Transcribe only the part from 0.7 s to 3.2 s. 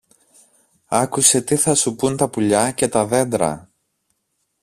άκουσε τι θα σου πουν τα πουλιά και τα